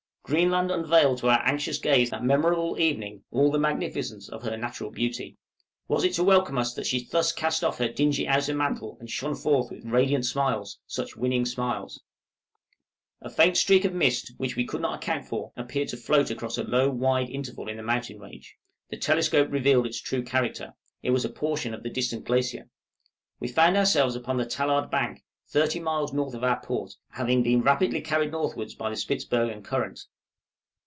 [0.23, 4.89] Greenland unveiled to our anxious gaze that memorable evening, all the magnificence of her natural
[4.89, 5.35] beauty.
[5.89, 9.09] Was it to welcome us that she thus cast off her dingy outer mantle, and
[9.09, 10.79] shone forth radiant with smiles?
[10.87, 12.01] such winning smiles!
[13.21, 15.89] {FINE ARCTIC SCENERY.} A faint streak of mist, which we could not account for, appeared
[15.89, 18.55] to float across a low, wide interval in the mountain range;
[18.89, 20.71] the telescope revealed its true character,
[21.03, 22.69] it was a portion of the distant glacier.
[23.41, 27.59] We found ourselves upon the Tallard Bank, 30 miles north of our port, having been
[27.59, 29.99] rapidly carried northwards by the Spitzbergen current.